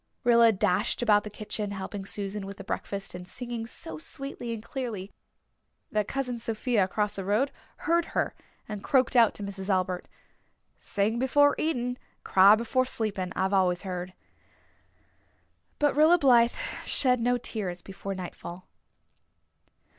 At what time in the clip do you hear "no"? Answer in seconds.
17.19-17.37